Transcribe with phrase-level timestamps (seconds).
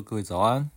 [0.00, 0.70] 各位早安，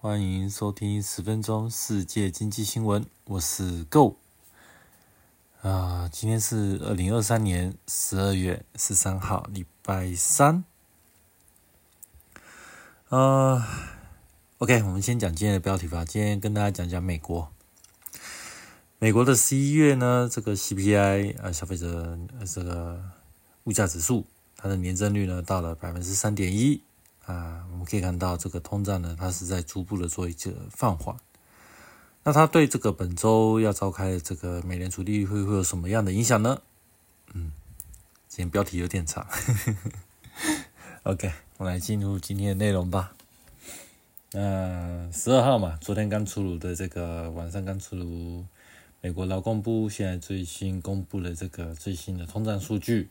[0.00, 4.16] 欢迎收听十分钟世界经济新闻，我是 Go。
[5.62, 10.64] 啊，今天是二零二三年十二月十三号，礼拜三。
[13.08, 13.64] 呃
[14.58, 16.04] ，OK，我们先讲今天的标题吧。
[16.04, 17.50] 今天跟大家讲讲美国。
[18.98, 23.02] 美国的十一月呢，这个 CPI 呃，消费者呃这个
[23.64, 24.26] 物价指数，
[24.56, 26.82] 它的年增率呢到了百分之三点一。
[27.26, 31.16] 啊，我们可以看到这个通胀呢，它是在逐步的做一个放缓。
[32.22, 36.60] 那它对这个本周要召开的这个美联储利率会会有什么样的影响呢？
[37.32, 37.52] 嗯，
[38.28, 39.26] 今天标题有点长。
[41.04, 43.14] OK，我们来进入今天的内容吧。
[44.32, 48.44] 那十二号嘛，昨天刚出炉的这个晚上刚出炉，
[49.00, 53.08] 美国劳工部现在最新公布了这个最新的通胀数据。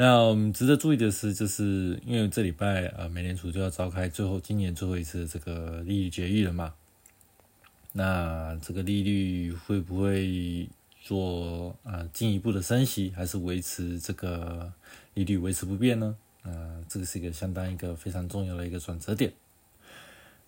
[0.00, 6.72] 那我们值得注意的是，就是因为这礼拜呃，美联储就要召开最后今年最后一次这个利率决议了嘛。
[7.92, 10.66] 那这个利率会不会
[11.02, 14.72] 做啊进一步的升息，还是维持这个
[15.12, 16.16] 利率维持不变呢？
[16.44, 19.30] 啊，这个是一个相当一个非常重要的一个转折点。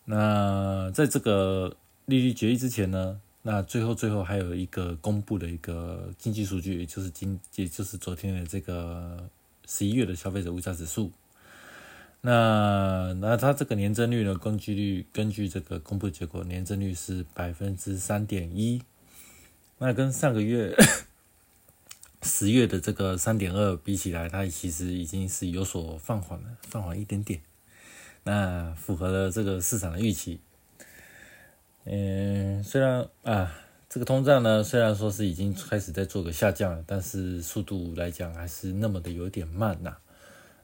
[0.07, 9.29] 那在这个利率决议之前呢，那最后最后还有一个公布的一个经济数据，也就是今也就是昨天的这个。
[9.67, 11.11] 十一月的消费者物价指数，
[12.21, 14.35] 那那它这个年增率呢？
[14.37, 18.83] 根据率根据这个公布结果，年增率是百分之三点一，
[19.79, 20.75] 那跟上个月
[22.23, 27.41] 十月的这个三点二比起来，它其实已经是有所放缓了，放缓一点点，
[28.25, 30.41] 那符合了这个市场的预期。
[31.85, 33.53] 嗯，虽然啊。
[33.93, 39.95] 这个通胀呢，虽然说是已经开始在做个下降了，但是速度来讲还是那么的有点慢呐。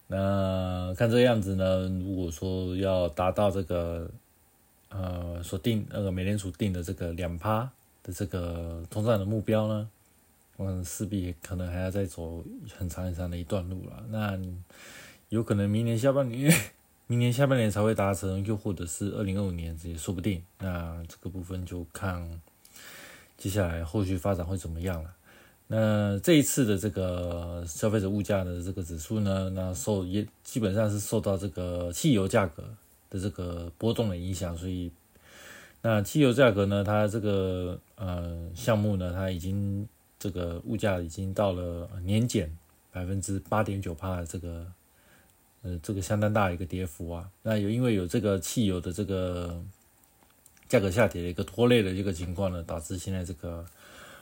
[0.07, 4.11] 那看这样子呢，如果说要达到这个
[4.89, 7.71] 呃所定那个美联储定的这个两趴
[8.03, 9.91] 的这个通胀的目标呢，
[10.57, 12.43] 嗯，势必可能还要再走
[12.79, 14.03] 很长很长的一段路了。
[14.09, 14.39] 那
[15.29, 16.51] 有可能明年下半年，
[17.07, 20.43] 明年下半年才会达成，又或者是二零二五年这也说不定。
[20.61, 22.41] 那这个部分就看。
[23.39, 25.15] 接下来后续发展会怎么样了？
[25.69, 32.65] 那这一次的这个消费者物价的这个指数呢，那受也基本上是受到这个汽油价格
[33.09, 34.91] 的这个波动的影响，所以
[35.83, 39.87] 那汽油价格呢，它这个呃项目呢，它已经
[40.19, 42.51] 这个物价已经到了年减
[42.91, 44.67] 百分之八点九帕的这个
[45.63, 47.31] 呃这个相当大的一个跌幅啊。
[47.43, 49.63] 那有因为有这个汽油的这个。
[50.69, 53.65] 价格下跌的一个拖累的一个情况呢，导致现在这个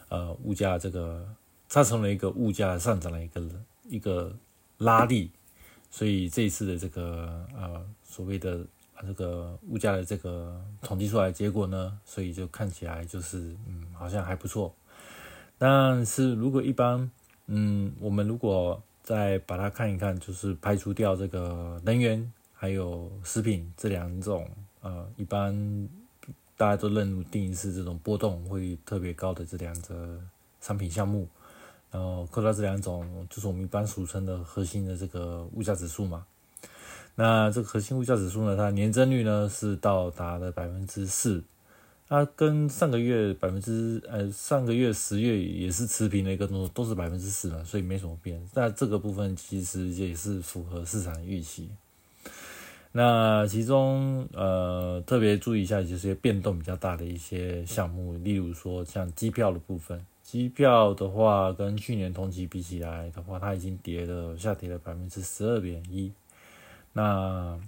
[0.08, 1.26] 呃物价这个
[1.66, 3.50] 造成了一个物价上涨的一个
[3.88, 4.32] 一个
[4.78, 5.28] 拉力，
[5.90, 8.64] 所以这一次的这个呃所谓的
[9.02, 14.72] 这个物价的这个统计出来结果呢，所以就看起来就是嗯好像还不错，
[15.58, 17.10] 但是如果一般
[17.46, 24.48] 嗯我们如果再把它看一看，就是排除掉这个能源还有食品这两种
[24.80, 25.88] 呃一般。
[26.56, 30.19] 大家都认定是这种波动会特别高的这两个
[30.61, 31.28] 商品项目，
[31.91, 36.27] 然后扣掉这两种，就是我们一般俗称的核心的这个物价指数嘛。
[37.15, 41.43] 那这个核心物价指数呢，它年增率呢是到达了百分之四，
[42.09, 48.43] 它跟上个月百分之呃上个月十月也是持平的一个动作，都是百分之四嘛，所以没什么变。
[48.55, 51.71] 那这个部分其实也是符合市场预期。
[52.98, 66.10] 那其中，呃，特别注意一下，就是变动比较大的一些项目，例如说像机票的部分，机票的话，跟去年同期比起来的话，它已经跌了，下跌了百分之十二点一。
[66.94, 67.60] 那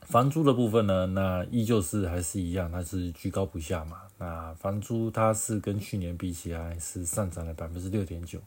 [0.00, 3.98] 房租的部分呢，那依旧是还是一样，它是居高不下嘛。
[4.18, 8.40] 那房租它是跟去年比起来是上涨了百分之六点九。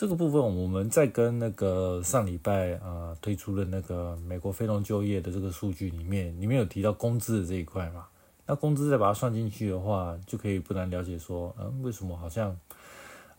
[0.00, 8.06] 这个部分，我们在跟那个上礼拜啊推出的那个美国非农就业的这个数据里面，里面有提到工资的这一块嘛？
[8.46, 12.56] 那工资再把它算进去的话，就可以不难了解说，嗯，为什么好像，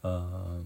[0.01, 0.63] 呃，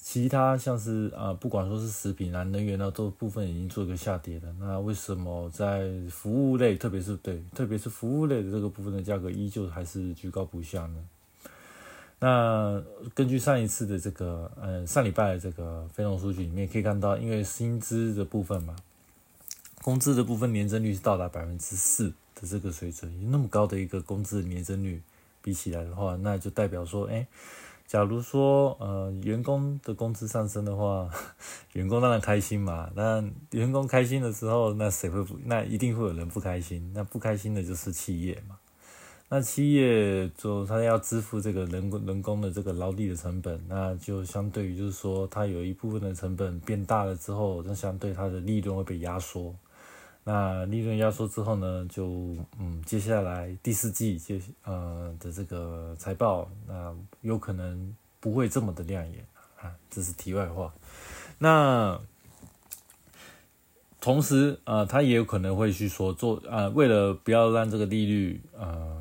[0.00, 4.54] 其他像是啊，不管说是食品啊、能源啊，都部分已经做一个下跌了。
[4.60, 11.04] 那为什么在服务类，特别是对，特别是服务类的这个部分的价格依旧还是居高不下呢？
[12.22, 12.80] 那
[13.14, 18.76] 根据上一次的这个，呃，上礼拜的这个非农数据里面可以看到，因为薪资的部分嘛，
[19.82, 25.02] 工资的部分年增率是到达百分之四的这个水准，那么高的一个工资年增率
[25.42, 27.26] 比起来的话，那就代表说，哎。
[27.84, 31.10] 假如说，呃，员工的工资上升的话，
[31.74, 32.88] 员工当然开心嘛。
[32.94, 35.36] 那员工开心的时候，那谁会不？
[35.44, 36.90] 那一定会有人不开心。
[36.94, 38.56] 那不开心的就是企业嘛。
[39.34, 49.54] 那企业就他要支付这个人工人工的这个劳力的成本，那就相对于就是说，它有一部分的成本变大了之后，那相对它的利润会被压缩。
[50.22, 59.24] 那利润压缩之后呢，就嗯，接下来第四季接呃的这个财报，那有可能不会这么的亮眼
[59.58, 60.74] 啊，这是题外话。
[61.38, 61.98] 那
[63.98, 69.00] 同时啊，他也有可能会去说做啊，为了不要让这个利率啊，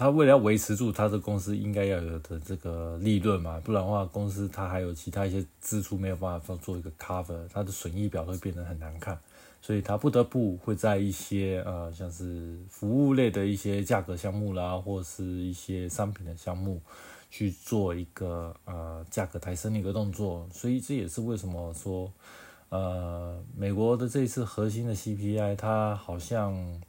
[0.00, 9.20] 他为了要维持住他的公司应该要有的这个利润嘛，不然的话，公司他还有其他一些支出没有办法做一个 cover，它的损益表会变得很难看。
[9.60, 16.80] 所以他不得不会在一些呃，像是服务类的一些价格项目啦，或是一些商品的项目，
[17.30, 20.48] 去做一个呃价格抬升的一个动作。
[20.50, 22.10] 所以这也是为什么说，
[22.70, 26.80] 呃，美国的这一次核心的 CPI，它好像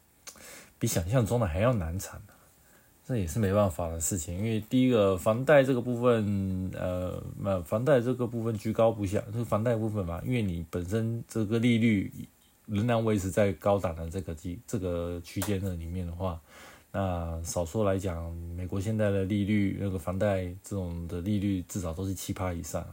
[0.79, 2.21] 比想象中的还要难产
[3.11, 4.37] 这也是没办法的事情。
[4.37, 12.11] 因为第一个房贷这个部分，呃，那房贷这个部分居高不下，就是房贷部分嘛，因为你本身这个利率。
[12.67, 16.39] 仍然维持在高档的这个基这个区间的里面的话，
[16.93, 22.85] 那少说来讲，美国现在的利率，那个房贷这种的利率至少都是七趴以上，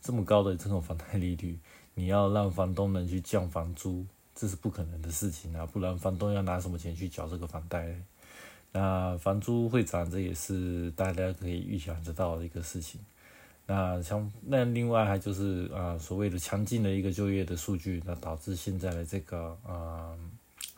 [0.00, 1.56] 这么高的这种房贷利率，
[1.94, 5.64] 你要让房东们去降房租，这是不可能的事情啊！
[5.64, 7.94] 不然房东要拿什么钱去缴这个房贷？
[8.72, 13.00] 那房租会涨，这也是大家可以预想得到的一个事情。
[13.66, 20.18] 那像那另外还就是啊所谓的强劲的一个就业的数据，那导致现在的这个呃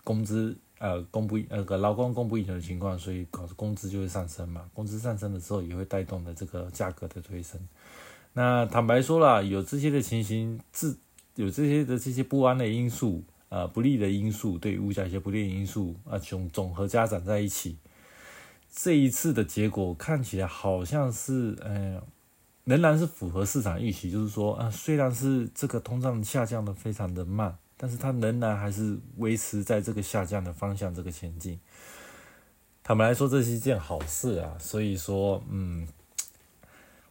[0.05, 4.69] 工资呃公布那个劳工公布一的情况，所以搞工资就会上升嘛。
[4.75, 7.59] 工资上升的时候也会带动的这个价格的推升。
[8.35, 10.99] 那坦白说了，有这些的情形，自
[11.37, 17.77] 有这些的这些不安的因素啊，不利的因素，对物价一些不利因素啊，总总和加长在一起，
[18.75, 22.03] 这一次的结果看起来好像是嗯。
[22.65, 31.59] 仍然是符合市场预期，就是说啊，虽然是这个通胀下降的非常的慢，但是它仍然还是维持在这个下降的方向这个前进。
[32.85, 34.57] 坦白来说，这是一件好事啊。
[34.61, 35.89] 所以说，嗯，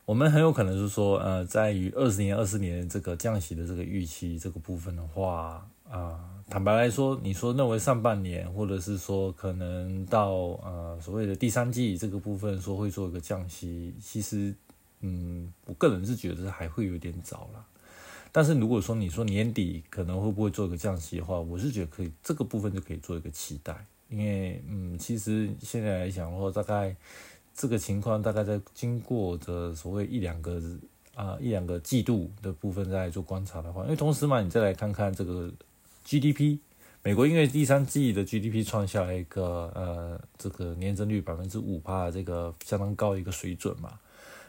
[0.06, 10.32] 我们很有可能是说，呃，在于二十年、二十年这个降息的这个预期这个部分的话，啊，坦白来说，你说认为上半年，或者是说可能到
[10.62, 14.54] 呃所谓的第三季这个部分说会做一个降息，其实。
[15.04, 17.66] 嗯，我个人是觉得还会有点早了，
[18.32, 26.96] 但是如果说你说年底可能会不会做一个降息的话，我是觉得可以，这个部分就可以做一个期待，因为嗯，其实现在来讲的话，大概
[27.56, 30.62] 这个情况大概在经过的所谓一两个
[31.16, 35.52] 啊一两个季度的部分再做观察的话，因为同时嘛，你再来看看这个
[36.06, 36.60] GDP，
[37.04, 44.00] 美国因为第三季的 GDP 创下了一个呃这个年增率百分之五帕这个相当高一个水准嘛。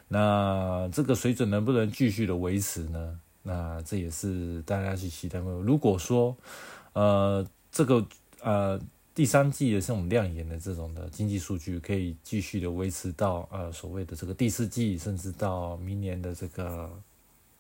[0.08, 3.18] 那这个水准能不能继续的维持呢？
[3.42, 5.38] 那这也是大家去期待。
[5.38, 6.36] 如果说，
[6.92, 8.06] 呃，这个
[8.40, 8.78] 呃
[9.14, 16.90] 第三季的这种亮眼的这种的经济数据可以继续的维持到呃所谓的这个第四季，甚至到明年的这个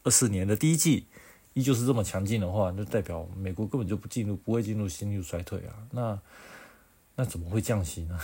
[0.02, 1.06] 二四年的第一季，
[1.54, 5.86] 依旧是这么强劲的话，那代表美国根本就不进入，不会进入新旧衰退啊。
[5.90, 6.18] 那
[7.14, 8.18] 那怎么会降息呢？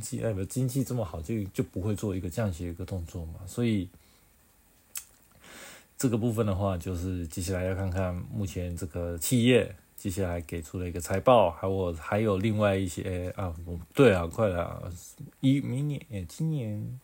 [0.00, 3.40] 既代表经济这么好，就就不会做一个降息的一个动作嘛。
[3.46, 3.88] 所以
[5.96, 13.52] 这个部分的话，就是接下来要看看目前这个企业接下来给出了一个财报，还有还有另外一些啊，
[13.92, 14.92] 对啊，快了，
[15.40, 17.00] 一明年诶，今年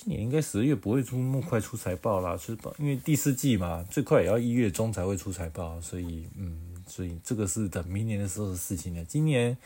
[0.00, 2.72] 今年应该十月不会出那么快出财报啦，是吧？
[2.78, 9.04] 因为第四季嘛，最快也要一月中才会出财报，所以嗯，所以这个是等明年的时候的事情了。
[9.04, 9.56] 今年。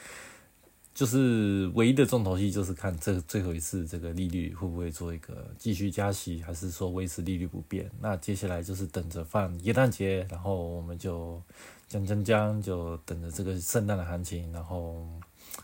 [0.94, 7.90] 就是唯一的重头戏，就是看这最后一次这个利率会不会做一个继续加息，还是说维持利率不变。
[7.98, 11.42] 那接下来就是等着放元旦节，然后我们就
[11.88, 15.08] 将将将就等着这个圣诞的行情，然后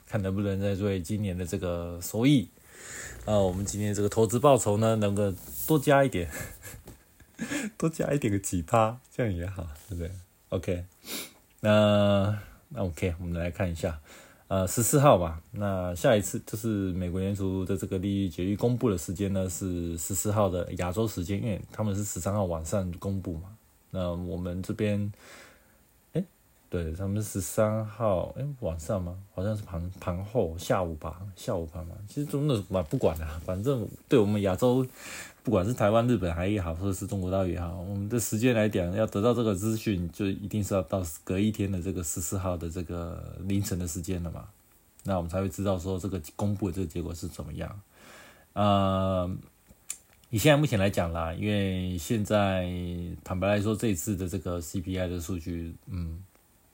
[0.06, 2.48] 看能不能在为今年的这个收益，
[3.24, 5.32] 啊，我们今天这个投资报酬呢，能够
[5.66, 6.30] 多加一点。
[7.78, 10.10] 多加一点个几趴，这样也好，对不对
[10.48, 10.84] ？OK，
[11.60, 12.36] 那
[12.70, 14.00] 那 OK，我们来看一下，
[14.48, 15.40] 呃，十四号吧。
[15.52, 23.56] 那下一次就是美国联储的这个利率决议公布的时间呢，是十四号的亚洲时间，因为他们是十三号晚上公布嘛。
[23.90, 25.12] 那我们这边。
[26.70, 29.16] 对他们十三号，哎，晚上吗？
[29.34, 31.94] 好像是盘盘后下午吧，下午盘嘛。
[32.06, 34.86] 其实真的嘛，不管了，反正对我们亚洲，
[35.42, 44.46] 不管是台湾、日本还也好，或者是中国大陆也好，我们的时间来讲，要得到这个资讯，就一定是要到隔一天的这个十四号的这个凌晨的时间了嘛。
[45.04, 47.80] 那我们才会知道说这个公布的这个结果是怎么样。
[48.52, 49.30] 呃，
[50.28, 52.70] 以现在目前来讲啦，因为现在
[53.24, 56.22] 坦白来说，这一次的这个 CPI 的数据，嗯。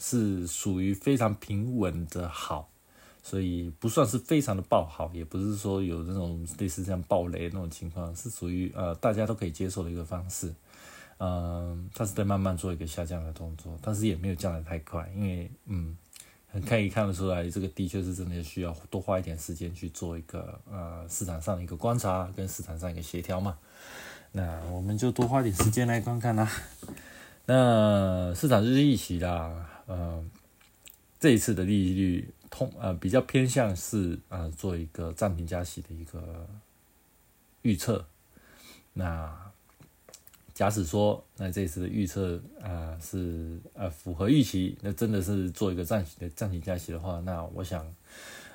[0.04, 2.68] 是属于非常平稳的好，
[3.23, 10.52] 所以不算是非常的爆好，也不是说有那种类似这样暴雷那种情况，是属于呃大家都可以接受的一个方式。
[11.16, 15.96] 嗯，它是在慢慢做一个下降的动作，但是也没有降得太快，因为嗯，
[16.66, 23.56] 可以看得出来，这个的确是真的需要多花一点时间去做一个呃市场上的一个观察跟市场上一个协调嘛。
[24.32, 26.50] 那我们就多花点时间来观看啦。
[27.46, 29.70] 那市场就是一起啦。
[29.87, 30.25] 呃，
[31.21, 36.49] 这一次的利率通呃比较偏向是呃做一个暂停加息的一个
[37.62, 38.05] 预测。
[38.93, 39.37] 那
[40.55, 47.93] 假使说那这次的预测啊是呃符合预期，那真的是做一个暂的暂停加息的话，那我想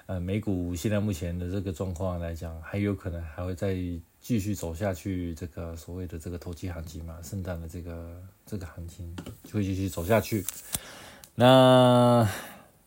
[0.05, 3.75] 呃美股现在目前的这个状况来讲，还有可能还会再
[4.21, 10.45] 继续走下去，这个所谓的这个投机行情嘛，圣诞的这个这个行情就会继续走下去。
[11.39, 12.29] 那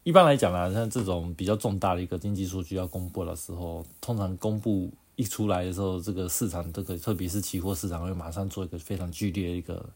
[0.03, 9.89] 一般来讲啦，像这种比较重大的一个经济数据要公布的时候，通常公布一出来的时候，这个市场这个特别是期货市场会马上做一个非常剧烈的一个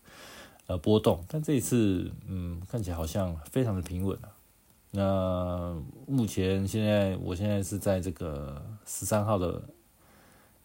[0.69, 1.23] 呃波动。
[1.29, 4.33] 但这一次，嗯，看起来好像非常的平稳啊。
[4.91, 9.63] 那目前现在，我现在是在这个十三号的。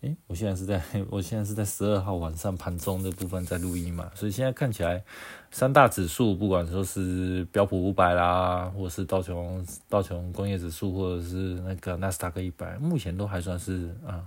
[0.02, 5.04] 诶，我现在是在， 我现在是在十二号晚上盘中的部分在录音嘛，所以现在看起来
[5.52, 14.26] 三大指数，不管说是标普五百啦，或者是道琼道琼工业指数，或者是那个纳斯达克一百，目前都还算是啊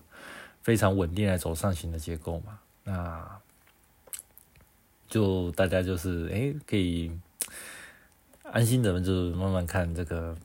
[0.63, 2.61] 非常稳定来走上行的结构嘛。
[2.85, 3.41] 那
[5.09, 7.11] 就大家就是诶，可以
[8.45, 10.37] 安心的就慢慢看这个。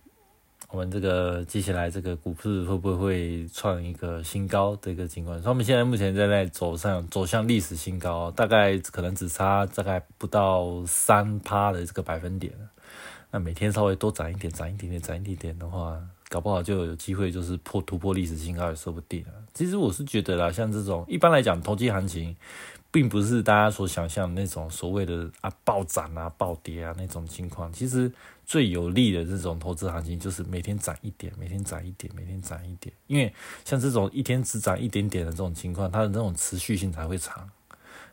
[0.72, 5.42] 我们这个接下来这个股市会不会创一个新高的一个情况？
[5.42, 12.54] 他们现在目前在在走上走向历史新高，大概可能只差大概不到三趴的这个百分点。
[13.32, 16.00] 那每天稍微多涨一点，涨一点点，涨一点点的话，
[16.30, 19.34] 搞不好就有机会就是破突破历史新高也说不定啊。
[19.56, 22.36] 其实我是觉得啦，像这种一般来讲投机行情。
[22.92, 28.12] 并不是大家所想象那种所谓的啊暴涨啊暴跌啊那种情况，其实
[28.50, 32.92] 最有利的这种投资行情就是每天涨一点，每天涨一点，每天涨一点。
[33.06, 33.32] 因为
[33.64, 37.48] 像这种一天只涨一点点的这种情况，它的那种持续性才会长。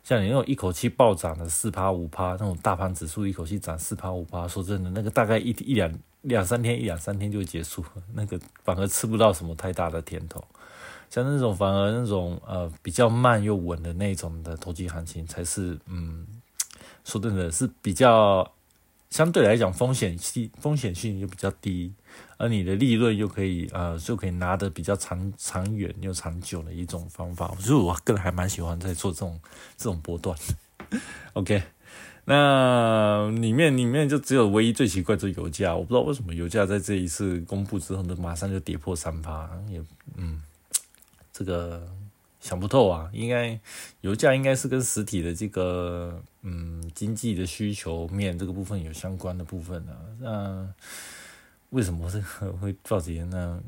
[0.03, 5.91] 像你那种一口气暴涨的四趴五趴，那种大盘指数一口气涨四趴五趴，说真的，那个大概一一两
[6.21, 10.43] 两三天一两三天就结束，那个反而吃不到什么太大的甜头。
[11.09, 16.27] 像那种反而那种呃比较慢又稳的那种的投机行情，才是嗯
[17.03, 18.47] 说真的是比较
[19.09, 21.93] 相对来讲风险性风险性又比较低，
[22.37, 29.39] 而你的利润又可以呃就可以拿的比较长长远又长久的一种方法，所以我个人还蛮喜欢在做这种
[29.77, 30.37] 这种波段。
[31.33, 31.63] OK，
[32.25, 39.81] 那里面里面就只有唯一最奇怪就是油价，我不知道为什么油价在这一次公布之后呢，马上就跌破三趴，也
[40.15, 40.41] 嗯。
[41.33, 41.87] 这个
[42.47, 43.59] 想不透啊，应该
[43.99, 49.93] 油价应该是跟实体的这个嗯经济的需求面这个部分有相关的部分的。
[50.21, 50.65] 那
[51.71, 53.61] 为什么这个会造成呢？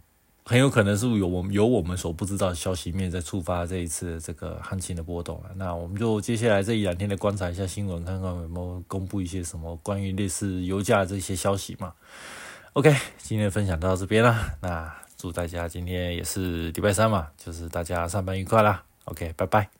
[0.45, 5.51] 很有可能是有我们有我们所不知道消息面在触发这一次这个行情的波动了。
[5.55, 11.93] 那我们就接下来这一两天的观察一下新闻，看看有没有公布一些什么关于类似油价这些消息嘛。
[12.73, 14.57] OK，今天分享到这边了。
[14.61, 15.08] 那。
[15.19, 18.81] 祝大家今天也是礼拜三嘛，就是大家上班愉快啦。
[19.03, 19.78] OK，拜拜。